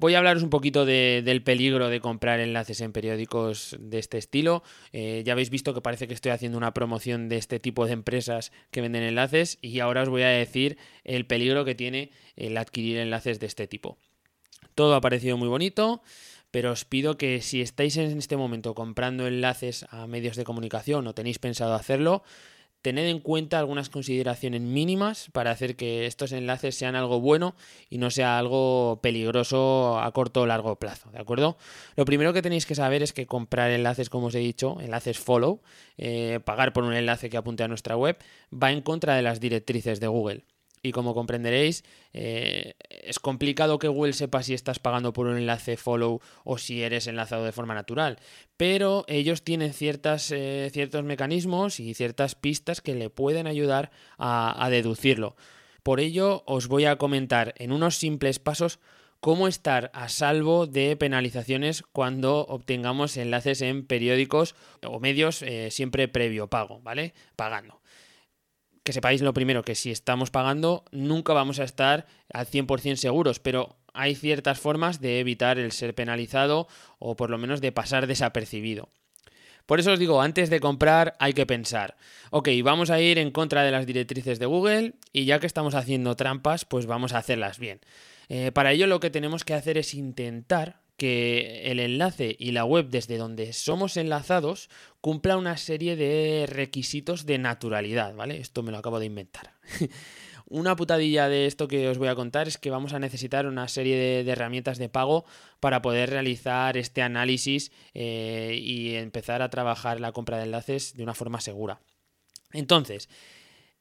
Voy 0.04 0.16
a 0.16 0.18
hablaros 0.18 0.44
un 0.44 0.50
poquito 0.50 0.86
del 0.86 1.44
peligro 1.44 1.88
de 1.88 2.02
comprar 2.02 2.42
enlaces 2.42 2.82
en 2.82 2.92
periódicos 2.92 3.78
de 3.80 4.00
este 4.00 4.18
estilo. 4.18 4.62
Eh, 4.92 5.24
ya 5.26 5.32
habéis 5.32 5.50
visto 5.50 5.74
que 5.74 5.80
parece 5.80 6.10
que 6.10 6.14
estoy 6.14 6.34
haciendo 6.34 6.58
una 6.58 6.74
promoción 6.74 7.30
de 7.30 7.38
este 7.38 7.58
tipo 7.62 7.86
de 7.86 7.94
empresas 7.94 8.52
que 8.70 8.82
venden 8.82 9.04
enlaces 9.04 9.60
y 9.62 9.80
ahora 9.80 10.02
os 10.02 10.10
voy 10.10 10.24
a 10.24 10.28
decir 10.28 10.78
el 11.06 11.26
peligro 11.26 11.64
que 11.64 11.74
tiene 11.74 12.12
el 12.36 12.58
adquirir 12.58 12.98
enlaces 12.98 13.40
de 13.40 13.46
este 13.46 13.66
tipo. 13.66 13.98
Todo 14.76 14.94
ha 14.96 15.00
parecido 15.00 15.38
muy 15.38 15.48
bonito, 15.48 16.02
pero 16.52 16.74
os 16.74 16.84
pido 16.84 17.16
que 17.16 17.42
si 17.42 17.62
estáis 17.62 17.96
en 17.96 18.18
este 18.18 18.36
momento 18.36 18.76
comprando 18.76 19.26
enlaces 19.26 19.86
a 19.90 20.06
medios 20.06 20.36
de 20.36 20.44
comunicación 20.44 21.08
o 21.08 21.14
tenéis 21.14 21.40
pensado 21.40 21.76
hacerlo, 21.76 22.24
tened 22.84 23.08
en 23.08 23.20
cuenta 23.20 23.58
algunas 23.58 23.90
consideraciones 23.90 24.62
mínimas 24.62 25.30
para 25.32 25.52
hacer 25.52 25.76
que 25.76 26.06
estos 26.06 26.34
enlaces 26.34 26.76
sean 26.76 26.96
algo 26.96 27.22
bueno 27.22 27.56
y 27.90 27.98
no 27.98 28.12
sea 28.12 28.38
algo 28.38 29.00
peligroso 29.02 30.00
a 30.00 30.12
corto 30.12 30.42
o 30.42 30.46
largo 30.46 30.76
plazo, 30.76 31.10
¿de 31.12 31.20
acuerdo? 31.20 31.58
Lo 31.96 32.04
primero 32.04 32.34
que 32.34 32.42
tenéis 32.42 32.66
que 32.66 32.76
saber 32.76 33.02
es 33.02 33.14
que 33.14 33.26
comprar 33.26 33.72
enlaces, 33.72 34.10
como 34.10 34.28
os 34.28 34.36
he 34.36 34.40
dicho, 34.40 34.78
enlaces 34.82 35.18
follow, 35.18 35.62
eh, 35.98 36.42
pagar 36.44 36.74
por 36.74 36.84
un 36.84 36.94
enlace 36.94 37.30
que 37.30 37.38
apunte 37.38 37.64
a 37.64 37.70
nuestra 37.70 37.96
web, 37.96 38.18
va 38.52 38.72
en 38.74 38.82
contra 38.82 39.16
de 39.16 39.22
las 39.22 39.40
directrices 39.40 40.02
de 40.02 40.08
Google 40.08 40.44
y 40.84 40.92
como 40.92 41.16
comprenderéis, 41.16 41.86
eh, 42.12 42.74
es 43.06 43.20
complicado 43.20 43.80
que 43.80 43.88
Google 43.88 44.14
sepa 44.14 44.44
si 44.44 44.54
estás 44.54 44.80
pagando 44.80 45.14
por 45.14 45.28
un 45.28 45.38
enlace 45.38 45.78
follow 45.78 46.22
o 46.44 46.58
si 46.58 46.82
eres 46.84 47.08
enlazado 47.08 47.46
de 47.46 47.52
forma 47.52 47.74
natural. 47.74 48.20
Pero 48.58 49.06
ellos 49.08 49.44
tienen 49.44 49.74
ciertas, 49.74 50.32
eh, 50.32 50.70
ciertos 50.72 51.04
mecanismos 51.04 51.80
y 51.80 51.94
ciertas 51.94 52.36
pistas 52.36 52.82
que 52.82 52.96
le 52.96 53.10
pueden 53.10 53.48
ayudar 53.48 53.92
a, 54.18 54.68
deducirlo. 54.70 55.36
Por 55.84 56.00
ello, 56.00 56.44
os 56.46 56.68
voy 56.68 56.86
a 56.86 56.98
comentar 56.98 57.54
en 57.58 57.72
unos 57.72 57.98
simples 57.98 58.40
pasos 58.40 58.80
cómo 59.20 59.48
estar 59.48 59.92
a 59.94 60.10
salvo 60.10 60.68
de 60.68 60.96
penalizaciones 60.96 61.84
cuando 61.92 62.46
obtengamos 62.48 63.18
enlaces 63.18 63.62
en 63.62 63.86
periódicos 63.86 64.56
o 64.86 65.00
medios 65.00 65.42
eh, 65.42 65.72
siempre 65.72 66.08
previo 66.08 66.48
pago, 66.48 66.80
¿vale? 66.82 67.14
Pagando 67.36 67.83
que 68.84 68.94
sepáis 68.94 69.22
lo 69.22 69.34
primero, 69.34 69.64
que 69.64 69.76
si 69.76 69.92
estamos 69.92 70.30
pagando 70.30 70.84
nunca 70.92 71.34
vamos 71.34 71.60
a 71.60 71.64
estar 71.64 72.06
al 72.34 72.48
100% 72.48 72.96
seguros, 72.98 73.40
pero 73.40 73.78
hay 73.94 74.16
ciertas 74.16 74.60
formas 74.60 75.00
de 75.00 75.20
evitar 75.20 75.58
el 75.58 75.72
ser 75.72 75.96
penalizado 75.96 76.68
o 77.00 77.16
por 77.16 77.30
lo 77.30 77.38
menos 77.38 77.62
de 77.62 77.72
pasar 77.72 78.08
desapercibido. 78.08 78.90
Por 79.66 79.80
eso 79.80 79.94
os 79.94 80.00
digo, 80.00 80.22
antes 80.22 80.50
de 80.50 80.60
comprar 80.60 81.16
hay 81.20 81.34
que 81.34 81.46
pensar, 81.46 81.96
ok, 82.32 82.50
vamos 82.64 82.90
a 82.90 83.00
ir 83.00 83.18
en 83.18 83.32
contra 83.32 83.64
de 83.64 83.72
las 83.72 83.86
directrices 83.86 84.38
de 84.38 84.46
Google 84.46 84.96
y 85.14 85.24
ya 85.24 85.40
que 85.40 85.48
estamos 85.48 85.76
haciendo 85.76 86.16
trampas, 86.16 86.66
pues 86.66 86.86
vamos 86.86 87.14
a 87.14 87.20
hacerlas 87.20 87.60
bien. 87.60 87.80
Eh, 88.28 88.52
para 88.52 88.74
ello 88.74 88.88
lo 88.88 89.00
que 89.00 89.10
tenemos 89.10 89.46
que 89.46 89.54
hacer 89.54 89.78
es 89.78 89.94
intentar 89.94 90.83
que 90.98 91.72
el 91.72 91.80
enlace 91.80 92.36
y 92.40 92.52
la 92.52 92.66
web 92.66 92.90
desde 92.90 93.18
donde 93.18 93.54
somos 93.54 93.98
enlazados 93.98 94.70
cumpla 95.02 95.38
una 95.38 95.58
serie 95.58 95.96
de 95.96 96.46
requisitos 96.48 97.26
de 97.26 97.38
naturalidad, 97.38 98.16
¿vale? 98.16 98.38
Esto 98.38 98.64
me 98.64 98.72
lo 98.72 98.78
acabo 98.78 99.00
de 99.00 99.08
inventar. 99.08 99.54
Una 100.46 100.76
putadilla 100.76 101.30
de 101.30 101.48
esto 101.48 101.68
que 101.68 101.88
os 101.88 101.98
voy 101.98 102.10
a 102.10 102.16
contar 102.16 102.48
es 102.48 102.58
que 102.58 102.70
vamos 102.70 102.94
a 102.94 103.00
necesitar 103.00 103.48
una 103.48 103.68
serie 103.68 104.24
de, 104.24 104.32
herramientas 104.32 104.78
de 104.78 104.88
pago 104.88 105.26
para 105.60 105.82
poder 105.82 106.12
realizar 106.12 106.78
este 106.78 107.02
análisis 107.02 107.72
eh, 107.94 108.60
y 108.62 108.94
empezar 108.96 109.42
a 109.42 109.50
trabajar 109.50 110.00
la 110.00 110.12
compra 110.12 110.38
de 110.38 110.44
enlaces 110.44 110.96
de 110.96 111.02
una 111.02 111.16
forma 111.16 111.42
segura. 111.42 111.80
Entonces, 112.52 113.10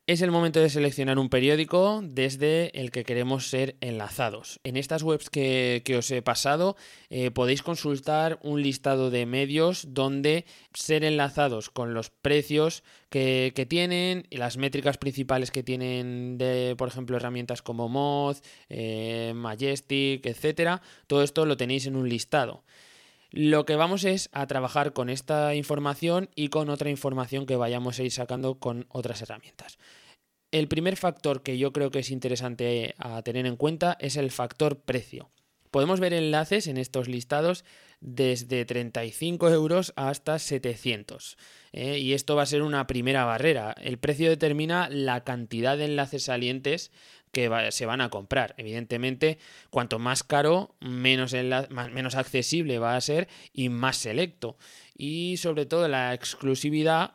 es 0.09 0.21
el 0.21 0.32
momento 0.32 0.61
de 0.61 0.68
seleccionar 0.68 1.18
un 1.18 1.28
periódico 1.28 2.00
desde 2.02 2.76
el 2.80 2.90
que 2.90 3.04
queremos 3.04 3.49
ser 3.49 3.76
enlazados. 3.80 4.59
En 4.64 4.76
estas 4.76 5.04
webs 5.04 5.30
que, 5.30 5.82
os 5.97 6.11
he 6.11 6.23
pasado 6.23 6.76
eh, 7.09 7.30
podéis 7.30 7.62
consultar 7.62 8.40
un 8.42 8.62
listado 8.62 9.11
de 9.11 9.26
medios 9.26 9.94
donde 9.94 10.44
ser 10.75 11.04
enlazados 11.04 11.71
con 11.71 11.94
los 11.94 12.11
precios 12.11 12.82
que, 13.11 13.52
tienen 13.68 14.26
y 14.28 14.38
las 14.38 14.56
métricas 14.56 14.99
principales 14.99 15.52
que 15.52 15.62
tienen 15.62 16.37
de, 16.37 16.75
por 16.76 16.88
ejemplo, 16.88 17.16
herramientas 17.16 17.62
como 17.62 17.88
Moz, 17.88 18.42
eh, 18.68 19.32
Majestic, 19.37 20.26
etcétera. 20.26 20.82
Todo 21.06 21.23
esto 21.23 21.47
lo 21.47 21.56
tenéis 21.56 21.87
en 21.87 21.94
un 21.94 22.09
listado. 22.09 22.64
Lo 23.32 23.64
que 23.64 23.76
vamos 23.76 24.04
es 24.04 24.28
a 24.32 24.46
trabajar 24.46 24.92
con 24.92 25.08
esta 25.08 25.54
información 25.54 26.28
y 26.34 26.48
con 26.48 26.68
otra 26.68 26.90
información 26.90 27.46
que 27.46 27.56
vayamos 27.56 27.98
a 27.98 28.02
ir 28.02 28.12
sacando 28.12 28.58
con 28.58 28.84
otras 28.90 29.22
herramientas. 29.22 29.78
El 30.50 30.68
primer 30.68 30.96
factor 30.96 31.42
que 31.42 31.56
yo 31.56 31.72
creo 31.72 31.90
que 31.90 32.00
es 32.00 32.10
interesante 32.10 32.94
a 32.98 33.22
tener 33.22 33.46
en 33.46 33.56
cuenta 33.56 33.96
es 34.00 34.16
el 34.16 34.30
factor 34.30 34.80
precio. 34.80 35.30
Podemos 35.73 36.00
ver 36.00 36.12
enlaces 36.12 36.67
en 36.67 36.76
estos 36.76 37.09
listados 37.09 37.64
desde 38.02 38.67
35 38.67 39.49
euros 39.49 39.95
hasta 39.97 40.38
700. 40.38 41.38
¿eh? 41.73 41.99
Y 41.99 42.12
esto 42.12 42.37
va 42.37 42.43
a 42.43 42.47
ser 42.47 42.61
una 42.61 42.87
primera 42.87 43.25
barrera. 43.25 43.75
El 43.81 43.99
precio 43.99 44.29
determina 44.29 44.91
la 44.91 45.25
cantidad 45.25 45.79
de 45.79 45.87
enlaces 45.87 46.25
salientes 46.25 46.93
que 47.33 47.50
se 47.71 47.87
van 47.87 48.02
a 48.02 48.11
comprar. 48.11 48.55
Evidentemente, 48.59 49.38
cuanto 49.71 49.99
más 49.99 50.23
caro, 50.23 50.75
menos, 50.81 51.35
accesible 52.14 52.79
va 52.79 52.95
a 52.95 53.00
ser 53.00 53.26
y 53.55 53.71
más 53.71 53.97
selecto. 53.97 54.59
Y 54.95 55.38
sobre 55.38 55.64
todo 55.64 55.88
la 55.88 56.12
exclusividad 56.12 57.14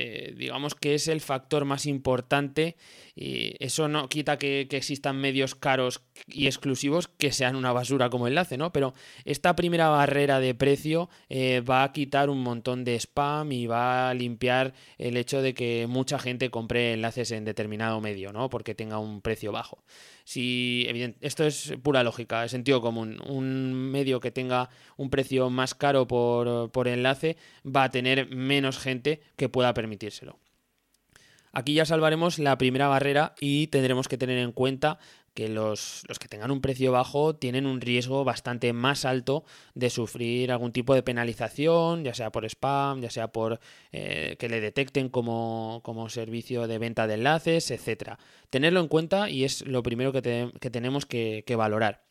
eh, 0.00 0.32
digamos 0.36 0.76
que 0.76 0.94
es 0.94 1.08
el 1.08 1.20
factor 1.20 1.64
más 1.64 1.84
importante 1.84 2.76
y 3.20 3.56
eso 3.58 3.88
no 3.88 4.08
quita 4.08 4.38
que, 4.38 4.68
existan 4.70 5.16
medios 5.16 5.56
caros 5.56 6.02
y 6.28 6.46
exclusivos 6.46 7.08
que 7.08 7.32
sean 7.32 7.56
una 7.56 7.72
basura 7.72 8.10
como 8.10 8.28
enlace, 8.28 8.56
¿no? 8.56 8.70
Pero 8.70 8.94
esta 9.24 9.56
primera 9.56 9.88
barrera 9.88 10.38
de 10.38 10.54
precio 10.54 11.10
eh, 11.28 11.60
va 11.60 11.82
a 11.82 11.92
quitar 11.92 12.30
un 12.30 12.40
montón 12.40 12.84
de 12.84 12.94
spam 12.94 13.50
y 13.50 13.66
va 13.66 14.08
a 14.08 14.14
limpiar 14.14 14.72
el 14.98 15.16
hecho 15.16 15.42
de 15.42 15.52
que 15.52 15.88
mucha 15.88 16.20
gente 16.20 16.50
compre 16.50 16.92
enlaces 16.92 17.32
en 17.32 17.44
determinado 17.44 18.00
medio, 18.00 18.32
¿no? 18.32 18.50
Porque 18.50 18.76
tenga 18.76 19.00
un 19.00 19.20
precio 19.20 19.50
bajo. 19.50 19.82
Si, 20.22 20.86
esto 21.20 21.44
es 21.44 21.74
pura 21.82 22.04
lógica, 22.04 22.46
sentido 22.46 22.80
común. 22.80 23.20
Un 23.26 23.72
medio 23.72 24.20
que 24.20 24.30
tenga 24.30 24.70
un 24.96 25.10
precio 25.10 25.50
más 25.50 25.74
caro 25.74 26.06
por, 26.06 26.70
por 26.70 26.86
enlace 26.86 27.36
va 27.66 27.82
a 27.84 27.90
tener 27.90 28.28
menos 28.28 28.78
gente 28.78 29.22
que 29.34 29.48
pueda 29.48 29.74
permitírselo. 29.74 30.38
Aquí 31.58 31.74
ya 31.74 31.84
salvaremos 31.84 32.38
la 32.38 32.56
primera 32.56 32.86
barrera 32.86 33.34
y 33.40 33.66
tendremos 33.66 34.06
que 34.06 34.16
tener 34.16 34.38
en 34.38 34.52
cuenta 34.52 35.00
que 35.34 35.48
los, 35.48 36.04
que 36.20 36.28
tengan 36.28 36.52
un 36.52 36.60
precio 36.60 36.92
bajo 36.92 37.34
tienen 37.34 37.66
un 37.66 37.80
riesgo 37.80 38.22
bastante 38.22 38.72
más 38.72 39.04
alto 39.04 39.42
de 39.74 39.90
sufrir 39.90 40.52
algún 40.52 40.70
tipo 40.70 40.94
de 40.94 41.02
penalización, 41.02 42.04
ya 42.04 42.14
sea 42.14 42.30
por 42.30 42.44
spam, 42.44 43.00
ya 43.00 43.10
sea 43.10 43.32
por 43.32 43.58
eh, 43.90 44.36
que 44.38 44.48
le 44.48 44.60
detecten 44.60 45.08
como, 45.08 45.82
servicio 46.10 46.68
de 46.68 46.78
venta 46.78 47.08
de 47.08 47.14
enlaces, 47.14 47.72
etc. 47.72 48.18
Tenerlo 48.50 48.78
en 48.78 48.86
cuenta 48.86 49.28
y 49.28 49.42
es 49.42 49.66
lo 49.66 49.82
primero 49.82 50.12
que, 50.12 50.22
tenemos 50.22 51.06
que, 51.06 51.54
valorar. 51.56 52.04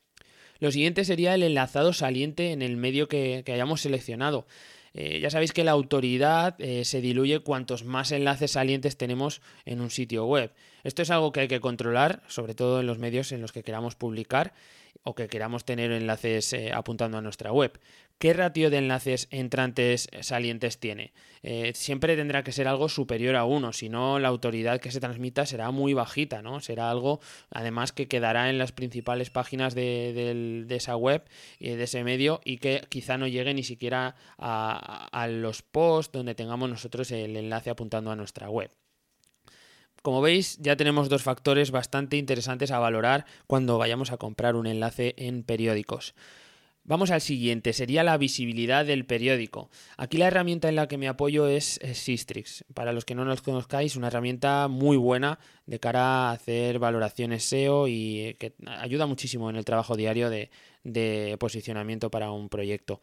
Lo 0.59 0.71
siguiente 0.71 1.05
sería 1.05 1.33
el 1.35 1.43
enlazado 1.43 1.93
saliente 1.93 2.51
en 2.51 2.61
el 2.61 2.75
medio 2.75 3.07
que 3.07 3.45
hayamos 3.47 3.79
seleccionado. 3.79 4.45
Eh, 4.99 5.19
ya 5.19 5.29
sabéis 5.29 5.53
que 5.53 5.63
la 5.63 5.73
autoridad 5.73 6.55
eh, 6.57 6.83
se 6.83 7.01
diluye 7.01 7.41
cuantos 7.41 7.85
más 7.85 8.11
enlaces 8.11 8.53
salientes 8.53 8.97
tenemos 8.97 9.41
en 9.63 9.79
un 9.79 9.91
sitio 9.91 10.25
web. 10.25 10.51
Esto 10.83 11.03
es 11.03 11.11
algo 11.11 11.31
que 11.31 11.41
hay 11.41 11.47
que 11.47 11.59
controlar, 11.59 12.23
sobre 12.27 12.55
todo 12.55 12.79
en 12.79 12.87
los 12.87 12.97
medios 12.97 13.31
en 13.31 13.41
los 13.41 13.51
que 13.51 13.61
queramos 13.61 13.93
publicar 13.93 14.53
o 15.03 15.13
que 15.13 15.27
queramos 15.27 15.65
tener 15.65 15.91
enlaces 15.91 16.51
eh, 16.53 16.71
apuntando 16.73 17.19
a 17.19 17.21
nuestra 17.21 17.51
web. 17.51 17.79
¿Qué 18.19 18.33
ratio 18.33 18.71
de 18.71 18.79
enlaces 18.79 19.27
entrantes 19.29 20.09
salientes 20.21 20.79
tiene? 20.79 21.13
Eh, 21.43 21.73
siempre 21.75 22.15
tendrá 22.15 22.43
que 22.43 22.51
ser 22.51 22.67
algo 22.67 22.89
superior 22.89 23.35
a 23.35 23.45
uno, 23.45 23.73
si 23.73 23.89
no 23.89 24.17
la 24.17 24.27
autoridad 24.27 24.79
que 24.79 24.89
se 24.89 24.99
transmita 24.99 25.45
será 25.45 25.69
muy 25.69 25.93
bajita, 25.93 26.41
¿no? 26.41 26.59
Será 26.59 26.89
algo 26.89 27.19
además 27.51 27.91
que 27.91 28.07
quedará 28.07 28.49
en 28.49 28.57
las 28.57 28.71
principales 28.71 29.29
páginas 29.29 29.75
de, 29.75 30.65
esa 30.69 30.95
web 30.95 31.23
y 31.59 31.69
de 31.69 31.83
ese 31.83 32.03
medio 32.03 32.41
y 32.43 32.57
que 32.57 32.83
quizá 32.89 33.19
no 33.19 33.27
llegue 33.27 33.53
ni 33.53 33.63
siquiera 33.63 34.15
a 34.39 35.27
los 35.29 35.61
posts 35.61 36.11
donde 36.11 36.33
tengamos 36.33 36.69
nosotros 36.69 37.11
el 37.11 37.37
enlace 37.37 37.69
apuntando 37.69 38.09
a 38.09 38.15
nuestra 38.15 38.49
web. 38.49 38.71
Como 40.01 40.21
veis, 40.21 40.57
ya 40.59 40.75
tenemos 40.75 41.09
dos 41.09 41.21
factores 41.21 41.69
bastante 41.69 42.17
interesantes 42.17 42.71
a 42.71 42.79
valorar 42.79 43.25
cuando 43.45 43.77
vayamos 43.77 44.11
a 44.11 44.17
comprar 44.17 44.55
un 44.55 44.65
enlace 44.65 45.13
en 45.17 45.43
periódicos. 45.43 46.15
Vamos 46.87 47.11
al 47.11 47.19
siguiente, 47.19 47.73
sería 47.73 48.01
la 48.01 48.17
visibilidad 48.17 48.85
del 48.85 49.05
periódico. 49.05 49.69
Aquí 49.97 50.17
la 50.17 50.27
herramienta 50.27 50.69
en 50.69 50.77
la 50.77 50.87
que 50.87 50.97
me 50.97 51.09
apoyo 51.09 51.45
es, 51.45 51.81
Sistrix. 51.91 52.63
Para 52.73 52.93
los 52.93 53.03
que 53.03 53.13
no 53.13 53.25
nos 53.25 53.41
conozcáis, 53.41 53.97
una 53.97 54.07
herramienta 54.07 54.69
muy 54.69 54.95
buena 54.95 55.37
de 55.65 55.81
cara 55.81 56.29
a 56.29 56.31
hacer 56.31 56.79
valoraciones 56.79 57.43
SEO 57.43 57.89
y 57.89 58.37
que 58.39 58.53
ayuda 58.65 59.05
muchísimo 59.05 59.49
en 59.49 59.57
el 59.57 59.65
trabajo 59.65 59.97
diario 59.97 60.29
de, 60.29 60.49
de 60.85 61.35
posicionamiento 61.37 62.09
para 62.09 62.31
un 62.31 62.47
proyecto. 62.47 63.01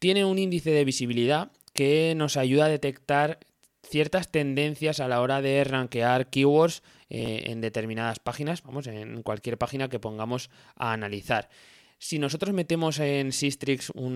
Tiene 0.00 0.24
un 0.24 0.40
índice 0.40 0.72
de 0.72 0.84
visibilidad 0.84 1.52
que 1.72 2.14
nos 2.16 2.36
ayuda 2.36 2.64
a 2.64 2.68
detectar 2.68 3.38
ciertas 3.84 4.32
tendencias 4.32 4.98
a 4.98 5.06
la 5.06 5.20
hora 5.20 5.40
de 5.40 5.62
rankear 5.62 6.30
keywords 6.30 6.82
eh, 7.10 7.44
en 7.46 7.60
determinadas 7.60 8.18
páginas, 8.18 8.62
vamos, 8.64 8.88
en 8.88 9.22
cualquier 9.22 9.56
página 9.56 9.88
que 9.88 10.00
pongamos 10.00 10.50
a 10.74 10.92
analizar. 10.92 11.48
Si 12.04 12.18
nosotros 12.18 12.52
metemos 12.52 12.98
en 12.98 13.32
Sistrix 13.32 13.88
un, 13.94 14.12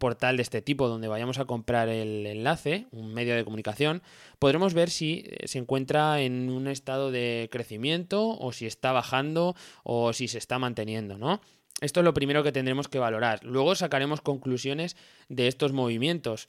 portal 0.00 0.36
de 0.36 0.42
este 0.42 0.62
tipo 0.62 0.88
donde 0.88 1.06
vayamos 1.06 1.38
a 1.38 1.44
comprar 1.44 1.88
el 1.88 2.26
enlace, 2.26 2.88
un 2.90 3.14
medio 3.14 3.36
de 3.36 3.44
comunicación, 3.44 4.02
podremos 4.40 4.74
ver 4.74 4.90
si 4.90 5.22
eh, 5.26 5.46
se 5.46 5.58
encuentra 5.60 6.20
en 6.22 6.50
un 6.50 6.66
estado 6.66 7.12
de 7.12 7.48
crecimiento 7.52 8.36
o 8.36 8.50
si 8.50 8.66
está 8.66 8.90
bajando 8.90 9.54
o 9.84 10.12
si 10.12 10.26
se 10.26 10.38
está 10.38 10.58
manteniendo, 10.58 11.18
¿no? 11.18 11.40
Esto 11.80 12.00
es 12.00 12.04
lo 12.04 12.14
primero 12.14 12.42
que 12.42 12.50
tendremos 12.50 12.88
que 12.88 12.98
valorar. 12.98 13.44
Luego 13.44 13.76
sacaremos 13.76 14.20
conclusiones 14.20 14.96
de 15.28 15.46
estos 15.46 15.72
movimientos. 15.72 16.48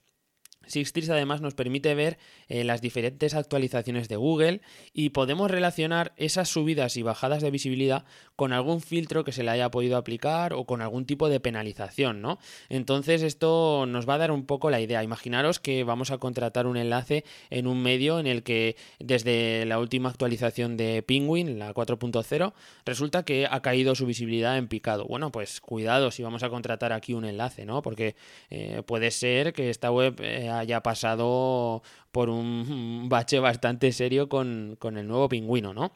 Sixtrix 0.68 1.10
además 1.10 1.42
nos 1.42 1.56
permite 1.56 1.96
ver 1.96 2.18
eh, 2.48 2.64
las 2.64 2.82
diferentes 2.82 3.34
actualizaciones 3.34 4.08
de 4.10 4.16
Google 4.16 4.62
y 4.94 5.10
podemos 5.10 5.50
relacionar 5.50 6.14
esas 6.18 6.50
subidas 6.50 6.98
y 6.98 7.02
bajadas 7.02 7.42
de 7.42 7.52
visibilidad 7.52 8.06
con 8.42 8.54
algún 8.54 8.82
filtro 8.82 9.24
que 9.24 9.32
se 9.32 9.44
le 9.44 9.52
haya 9.52 9.70
podido 9.70 9.98
aplicar 9.98 10.54
o 10.54 10.66
con 10.66 10.82
algún 10.82 11.06
tipo 11.06 11.30
de 11.30 11.40
penalización, 11.40 12.24
¿no? 12.24 12.40
Entonces 12.70 13.22
esto 13.22 13.86
nos 13.86 14.10
va 14.10 14.16
a 14.16 14.18
dar 14.18 14.32
un 14.32 14.48
poco 14.48 14.72
la 14.72 14.82
idea. 14.82 15.04
Imaginaros 15.04 15.60
que 15.60 15.84
vamos 15.84 16.10
a 16.10 16.18
contratar 16.18 16.66
un 16.66 16.76
enlace 16.76 17.24
en 17.52 17.68
un 17.68 17.84
medio 17.84 18.20
en 18.20 18.26
el 18.26 18.42
que 18.42 18.78
desde 18.98 19.64
la 19.68 19.78
última 19.78 20.10
actualización 20.10 20.76
de 20.76 21.04
Penguin, 21.04 21.60
la 21.60 21.72
4.0, 21.72 22.54
resulta 22.84 23.22
que 23.22 23.46
ha 23.46 23.62
caído 23.62 23.94
su 23.94 24.08
visibilidad 24.08 24.58
en 24.58 24.68
picado. 24.68 25.06
Bueno, 25.06 25.32
pues 25.32 25.62
cuidado 25.62 26.10
si 26.10 26.24
vamos 26.24 26.42
a 26.42 26.50
contratar 26.50 26.94
aquí 26.94 27.14
un 27.14 27.26
enlace, 27.26 27.68
¿no? 27.68 27.84
Porque 27.84 28.16
eh, 28.50 28.82
puede 28.88 29.12
ser 29.12 29.54
que 29.54 29.70
esta 29.70 29.92
web 29.92 30.20
eh, 30.20 30.50
haya 30.50 30.82
pasado 30.82 31.84
por 32.12 32.30
un 32.30 33.08
bache 33.08 33.40
bastante 33.40 33.92
serio 33.92 34.30
con, 34.30 34.78
el 34.82 35.08
nuevo 35.08 35.30
pingüino, 35.30 35.76
¿no? 35.76 35.92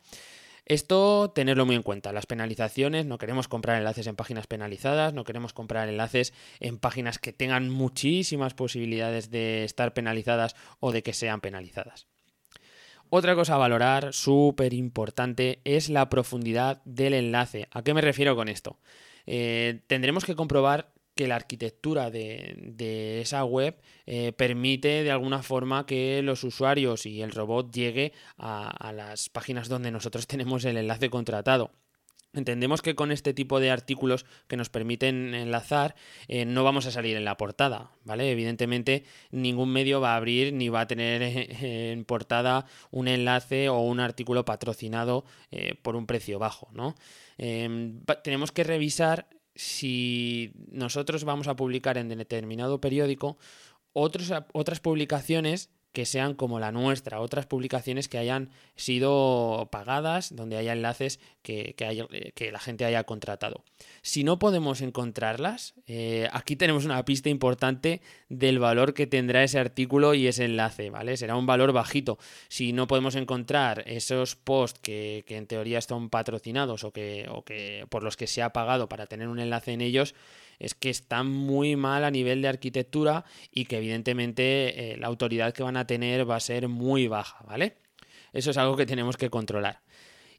Esto 0.65 1.31
tenerlo 1.33 1.65
muy 1.65 1.75
en 1.75 1.83
cuenta. 1.83 2.11
Las 2.11 2.25
penalizaciones, 2.25 3.05
no 3.05 3.19
queremos 3.19 3.47
comprar 3.47 3.77
enlaces 3.77 4.07
en 4.07 4.15
páginas 4.15 4.47
penalizadas, 4.47 5.13
no 5.13 5.23
queremos 5.23 5.53
comprar 5.53 5.87
enlaces 5.87 6.33
en 6.59 6.79
páginas 6.79 7.19
que 7.19 7.33
tengan 7.33 7.69
muchísimas 7.69 8.55
posibilidades 8.55 9.29
de 9.29 9.63
estar 9.63 9.93
penalizadas 9.93 10.55
o 10.79 10.91
de 10.91 11.03
que 11.03 11.13
sean 11.13 11.39
penalizadas. 11.39 12.07
Otra 13.09 13.35
cosa 13.35 13.55
a 13.55 13.59
valorar, 13.59 14.13
súper 14.13 14.73
importante, 14.73 15.59
es 15.63 15.89
la 15.89 16.09
profundidad 16.09 16.81
del 16.85 17.13
enlace. 17.13 17.67
¿A 17.71 17.83
qué 17.83 17.93
me 17.93 18.01
refiero 18.01 18.35
con 18.35 18.49
esto? 18.49 18.79
Eh, 19.27 19.81
tendremos 19.85 20.25
que 20.25 20.35
comprobar 20.35 20.94
que 21.15 21.27
la 21.27 21.35
arquitectura 21.35 22.11
de, 22.11 23.21
esa 23.21 23.43
web 23.45 23.77
eh, 24.05 24.33
permite 24.33 25.03
de 25.03 25.11
alguna 25.11 25.41
forma 25.41 25.85
que 25.85 26.21
los 26.21 26.43
usuarios 26.43 27.05
y 27.05 27.21
el 27.21 27.31
robot 27.31 27.71
llegue 27.71 28.13
a, 28.37 28.91
las 28.93 29.29
páginas 29.29 29.69
donde 29.69 29.91
nosotros 29.91 30.27
tenemos 30.27 30.65
el 30.65 30.77
enlace 30.77 31.09
contratado. 31.09 31.71
Entendemos 32.33 32.81
que 32.81 32.95
con 32.95 33.13
este 33.13 33.33
tipo 33.33 33.61
de 33.61 33.71
artículos 33.71 34.25
que 34.49 34.57
nos 34.57 34.69
permiten 34.69 35.33
enlazar 35.33 35.95
eh, 36.27 36.43
no 36.43 36.65
vamos 36.65 36.85
a 36.85 36.91
salir 36.91 37.15
en 37.15 37.23
la 37.23 37.37
portada, 37.37 37.91
¿vale? 38.03 38.29
Evidentemente 38.29 39.05
ningún 39.31 39.71
medio 39.71 40.01
va 40.01 40.13
a 40.13 40.17
abrir 40.17 40.51
ni 40.51 40.67
va 40.67 40.81
a 40.81 40.87
tener 40.87 41.21
en 41.63 42.03
portada 42.03 42.65
un 42.91 43.07
enlace 43.07 43.69
o 43.69 43.79
un 43.79 44.01
artículo 44.01 44.43
patrocinado 44.43 45.23
eh, 45.49 45.75
por 45.81 45.95
un 45.95 46.07
precio 46.07 46.37
bajo, 46.37 46.67
¿no? 46.73 46.95
Em, 47.37 48.01
tenemos 48.21 48.51
que 48.51 48.65
revisar 48.65 49.27
si 49.55 50.51
nosotros 50.71 51.23
vamos 51.23 51.47
a 51.47 51.55
publicar 51.55 51.97
en 51.97 52.09
determinado 52.09 52.81
periódico 52.81 53.37
otras 53.93 54.79
publicaciones 54.81 55.69
que 55.95 56.05
sean 56.05 56.33
como 56.33 56.59
la 56.59 56.73
nuestra, 56.73 57.21
otras 57.21 57.45
publicaciones 57.45 58.09
que 58.09 58.17
hayan 58.17 58.49
sido 58.75 59.69
pagadas, 59.71 60.35
donde 60.35 60.57
haya 60.57 60.73
enlaces 60.73 61.21
que, 61.41 61.73
que, 61.73 62.51
la 62.51 62.59
gente 62.59 62.83
haya 62.83 63.05
contratado. 63.05 63.63
Si 64.01 64.25
no 64.25 64.37
podemos 64.37 64.81
encontrarlas, 64.81 65.73
eh, 65.87 66.27
aquí 66.33 66.57
tenemos 66.57 66.83
una 66.83 67.05
pista 67.05 67.29
importante 67.29 68.01
del 68.27 68.59
valor 68.59 68.93
que 68.93 69.07
tendrá 69.07 69.41
ese 69.41 69.57
artículo 69.57 70.13
y 70.15 70.27
ese 70.27 70.43
enlace, 70.43 70.89
¿vale? 70.89 71.15
Será 71.15 71.37
un 71.37 71.45
valor 71.45 71.71
bajito. 71.71 72.19
Si 72.49 72.73
no 72.73 72.87
podemos 72.87 73.15
encontrar 73.15 73.85
esos 73.87 74.35
posts 74.35 74.81
que, 74.81 75.23
en 75.29 75.47
teoría 75.47 75.79
están 75.79 76.09
patrocinados 76.09 76.83
o 76.83 76.91
que, 76.91 77.25
o 77.31 77.45
que 77.45 77.85
por 77.89 78.03
los 78.03 78.17
que 78.17 78.27
se 78.27 78.41
ha 78.41 78.51
pagado 78.51 78.89
para 78.89 79.07
tener 79.07 79.29
un 79.29 79.39
enlace 79.39 79.71
en 79.71 79.79
ellos, 79.79 80.13
es 80.59 80.75
que 80.75 80.89
están 80.89 81.27
muy 81.29 81.75
mal 81.75 82.03
a 82.03 82.11
nivel 82.11 82.41
de 82.41 82.47
arquitectura 82.47 83.25
y 83.51 83.65
que 83.65 83.77
evidentemente 83.77 84.93
eh, 84.93 84.97
la 84.97 85.07
autoridad 85.07 85.53
que 85.53 85.63
van 85.63 85.77
a 85.77 85.87
tener 85.87 86.29
va 86.29 86.35
a 86.35 86.39
ser 86.39 86.67
muy 86.67 87.07
baja, 87.07 87.43
¿vale? 87.47 87.77
Eso 88.33 88.51
es 88.51 88.57
algo 88.57 88.75
que 88.75 88.85
tenemos 88.85 89.17
que 89.17 89.29
controlar. 89.29 89.81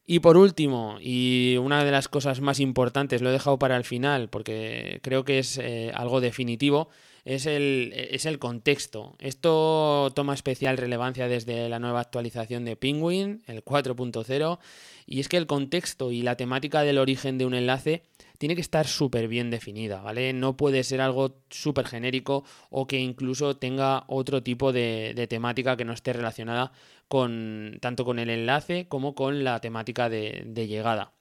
Y 0.08 0.20
por 0.20 0.36
último, 0.36 0.98
y 1.00 1.56
una 1.56 1.84
de 1.84 1.90
las 1.90 2.06
cosas 2.06 2.40
más 2.40 2.60
importantes, 2.60 3.22
lo 3.22 3.30
he 3.30 3.32
dejado 3.32 3.58
para 3.58 3.76
el 3.76 3.82
final 3.82 4.28
porque 4.28 5.00
creo 5.02 5.24
que 5.24 5.40
es 5.40 5.58
eh, 5.58 5.90
algo 5.94 6.20
definitivo, 6.20 6.88
es 7.24 7.46
el, 7.46 7.92
es 7.92 8.24
el 8.24 8.38
contexto. 8.38 9.16
Esto 9.18 10.12
toma 10.14 10.32
especial 10.32 10.76
relevancia 10.76 11.26
desde 11.26 11.68
la 11.68 11.80
nueva 11.80 12.00
actualización 12.00 12.64
de 12.64 12.76
Penguin, 12.76 13.42
el 13.48 13.64
4.0, 13.64 14.58
y 15.06 15.18
es 15.18 15.28
que 15.28 15.36
el 15.36 15.48
contexto 15.48 16.12
y 16.12 16.22
la 16.22 16.36
temática 16.36 16.82
del 16.82 16.98
origen 16.98 17.36
de 17.36 17.46
un 17.46 17.54
enlace 17.54 18.04
tiene 18.38 18.54
que 18.54 18.60
estar 18.60 18.86
súper 18.86 19.28
bien 19.28 19.50
definida, 19.50 20.00
¿vale? 20.00 20.32
No 20.32 20.56
puede 20.56 20.84
ser 20.84 21.00
algo 21.00 21.40
súper 21.50 21.86
genérico 21.86 22.44
o 22.70 22.86
que 22.86 22.98
incluso 22.98 23.56
tenga 23.56 24.04
otro 24.08 24.42
tipo 24.42 24.72
de, 24.72 25.26
temática 25.28 25.76
que 25.76 25.84
no 25.84 25.92
esté 25.92 26.12
relacionada 26.12 26.72
con 27.08 27.78
tanto 27.80 28.04
con 28.04 28.18
el 28.18 28.30
enlace 28.30 28.88
como 28.88 29.14
con 29.14 29.44
la 29.44 29.60
temática 29.60 30.08
de, 30.08 30.42
de 30.46 30.66
llegada. 30.66 31.12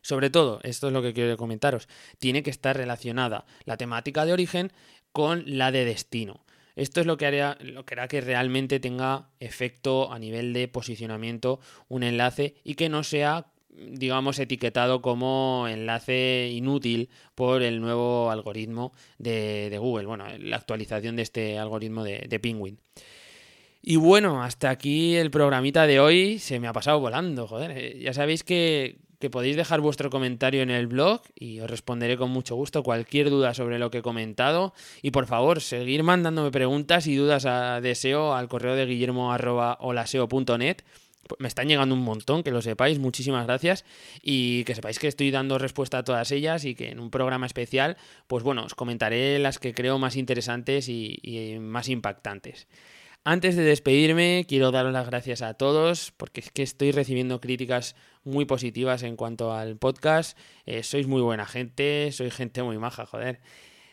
Sobre 0.00 0.30
todo, 0.30 0.60
esto 0.62 0.86
es 0.88 0.92
lo 0.92 1.02
que 1.02 1.12
quiero 1.12 1.36
comentaros, 1.36 1.88
tiene 2.18 2.42
que 2.42 2.50
estar 2.50 2.76
relacionada 2.76 3.44
la 3.64 3.76
temática 3.76 4.24
de 4.24 4.32
origen 4.32 4.72
con 5.12 5.42
la 5.46 5.72
de 5.72 5.84
destino. 5.84 6.44
Esto 6.78 7.00
es 7.00 7.06
lo 7.06 7.16
que, 7.16 7.26
hará, 7.26 7.58
lo 7.60 7.84
que 7.84 7.94
hará 7.94 8.06
que 8.06 8.20
realmente 8.20 8.78
tenga 8.78 9.30
efecto 9.40 10.12
a 10.12 10.18
nivel 10.20 10.52
de 10.52 10.68
posicionamiento 10.68 11.58
un 11.88 12.04
enlace 12.04 12.54
y 12.62 12.76
que 12.76 12.88
no 12.88 13.02
sea 13.02 13.46
digamos, 13.90 14.38
etiquetado 14.38 15.02
como 15.02 15.66
enlace 15.68 16.50
inútil 16.52 17.08
por 17.34 17.62
el 17.62 17.80
nuevo 17.80 18.30
algoritmo 18.30 18.92
de, 19.18 19.76
Google. 19.80 20.06
Bueno, 20.06 20.26
la 20.38 20.56
actualización 20.56 21.16
de 21.16 21.22
este 21.22 21.58
algoritmo 21.58 22.04
de, 22.04 22.26
de 22.28 22.40
Penguin. 22.40 22.78
Y 23.82 23.96
bueno, 23.96 24.42
hasta 24.42 24.70
aquí 24.70 25.16
el 25.16 25.30
programita 25.30 25.86
de 25.86 26.00
hoy. 26.00 26.38
Se 26.38 26.60
me 26.60 26.68
ha 26.68 26.72
pasado 26.72 27.00
volando, 27.00 27.46
joder. 27.46 27.70
Eh, 27.70 27.98
ya 28.00 28.12
sabéis 28.12 28.44
que, 28.44 28.98
que 29.18 29.30
podéis 29.30 29.56
dejar 29.56 29.80
vuestro 29.80 30.10
comentario 30.10 30.62
en 30.62 30.70
el 30.70 30.86
blog 30.86 31.22
y 31.34 31.60
os 31.60 31.70
responderé 31.70 32.16
con 32.16 32.30
mucho 32.30 32.54
gusto 32.54 32.82
cualquier 32.82 33.30
duda 33.30 33.54
sobre 33.54 33.78
lo 33.78 33.90
que 33.90 33.98
he 33.98 34.02
comentado. 34.02 34.74
Y 35.02 35.10
por 35.10 35.26
favor, 35.26 35.60
seguir 35.60 36.02
mandándome 36.02 36.50
preguntas 36.50 37.06
y 37.06 37.16
dudas 37.16 37.46
a 37.46 37.80
deseo 37.80 38.34
al 38.34 38.48
correo 38.48 38.74
de 38.74 38.86
guillermo.olaseo.net 38.86 40.82
me 41.38 41.48
están 41.48 41.68
llegando 41.68 41.94
un 41.94 42.02
montón, 42.02 42.42
que 42.42 42.50
lo 42.50 42.62
sepáis, 42.62 42.98
muchísimas 42.98 43.46
gracias 43.46 43.84
y 44.22 44.64
que 44.64 44.74
sepáis 44.74 44.98
que 44.98 45.08
estoy 45.08 45.30
dando 45.30 45.58
respuesta 45.58 45.98
a 45.98 46.04
todas 46.04 46.30
ellas 46.32 46.64
y 46.64 46.74
que 46.74 46.90
en 46.90 47.00
un 47.00 47.10
programa 47.10 47.46
especial, 47.46 47.96
pues 48.26 48.42
bueno, 48.42 48.64
os 48.64 48.74
comentaré 48.74 49.38
las 49.38 49.58
que 49.58 49.74
creo 49.74 49.98
más 49.98 50.16
interesantes 50.16 50.88
y, 50.88 51.56
más 51.60 51.88
impactantes. 51.88 52.68
Antes 53.24 53.56
de 53.56 53.62
despedirme, 53.62 54.46
quiero 54.48 54.70
dar 54.70 54.86
las 54.86 55.06
gracias 55.06 55.42
a 55.42 55.54
todos 55.54 56.12
porque 56.16 56.40
es 56.40 56.50
que 56.50 56.62
estoy 56.62 56.92
recibiendo 56.92 57.40
críticas 57.40 57.94
muy 58.24 58.44
positivas 58.44 59.02
en 59.02 59.16
cuanto 59.16 59.52
al 59.52 59.76
podcast. 59.76 60.38
Eh, 60.64 60.82
sois 60.82 61.06
muy 61.06 61.20
buena 61.20 61.44
gente, 61.44 62.10
sois 62.12 62.32
gente 62.32 62.62
muy 62.62 62.78
maja, 62.78 63.04
joder. 63.06 63.40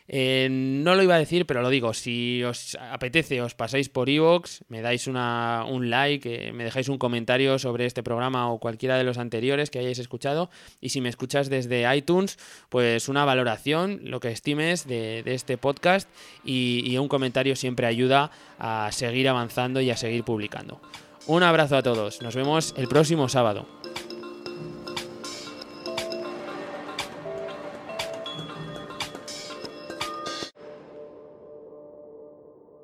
Eh, 0.08 0.48
no 0.50 0.94
lo 0.94 1.02
iba 1.02 1.14
a 1.14 1.18
decir, 1.18 1.46
pero 1.46 1.62
lo 1.62 1.70
digo. 1.70 1.94
Si 1.94 2.42
os 2.44 2.76
apetece, 2.80 3.42
os 3.42 3.54
pasáis 3.54 3.88
por 3.88 4.08
Evox, 4.08 4.64
me 4.68 4.80
dais 4.80 5.06
una, 5.06 5.64
un 5.68 5.90
like, 5.90 6.48
eh, 6.48 6.52
me 6.52 6.64
dejáis 6.64 6.88
un 6.88 6.98
comentario 6.98 7.58
sobre 7.58 7.86
este 7.86 8.02
programa 8.02 8.50
o 8.50 8.58
cualquiera 8.58 8.96
de 8.98 9.04
los 9.04 9.18
anteriores 9.18 9.70
que 9.70 9.78
hayáis 9.78 9.98
escuchado. 9.98 10.50
Y 10.80 10.90
si 10.90 11.00
me 11.00 11.08
escuchas 11.08 11.50
desde 11.50 11.92
iTunes, 11.96 12.38
pues 12.68 13.08
una 13.08 13.24
valoración, 13.24 14.00
lo 14.04 14.20
que 14.20 14.30
estimes 14.30 14.86
de, 14.86 15.22
este 15.26 15.58
podcast. 15.58 16.08
y 16.44 16.96
un 16.98 17.08
comentario 17.08 17.56
siempre 17.56 17.86
ayuda 17.86 18.30
a 18.58 18.90
seguir 18.92 19.28
avanzando 19.28 19.80
y 19.80 19.90
a 19.90 19.96
seguir 19.96 20.24
publicando. 20.24 20.80
Un 21.26 21.42
abrazo 21.42 21.76
a 21.76 21.82
todos. 21.82 22.22
Nos 22.22 22.36
vemos 22.36 22.72
el 22.76 22.86
próximo 22.86 23.28
sábado. 23.28 23.66